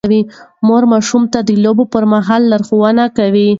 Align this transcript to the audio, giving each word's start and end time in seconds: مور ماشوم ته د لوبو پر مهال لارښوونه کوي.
مور 0.67 0.83
ماشوم 0.91 1.23
ته 1.33 1.39
د 1.43 1.49
لوبو 1.63 1.83
پر 1.93 2.03
مهال 2.13 2.41
لارښوونه 2.51 3.03
کوي. 3.17 3.49